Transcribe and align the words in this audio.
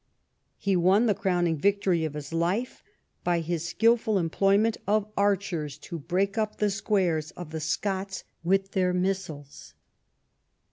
He 0.57 0.71
Avon 0.71 1.05
the 1.05 1.13
croAvning 1.13 1.57
victory 1.57 2.05
of 2.05 2.15
his 2.15 2.33
life 2.33 2.81
by 3.23 3.39
his 3.41 3.67
skilful 3.67 4.17
employment 4.17 4.77
of 4.87 5.05
archers 5.15 5.77
to 5.77 5.99
Ijreak 5.99 6.39
up 6.39 6.57
the 6.57 6.71
squares 6.71 7.29
of 7.37 7.51
the 7.51 7.59
Scots 7.59 8.23
Avith 8.43 8.71
their 8.71 8.93
missiles. 8.95 9.75